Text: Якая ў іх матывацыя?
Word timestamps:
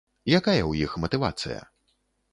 Якая 0.37 0.61
ў 0.61 0.87
іх 0.87 0.95
матывацыя? 1.05 1.59